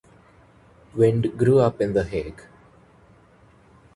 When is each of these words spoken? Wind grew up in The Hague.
Wind 0.95 1.37
grew 1.37 1.59
up 1.59 1.79
in 1.79 1.93
The 1.93 2.03
Hague. 2.03 2.41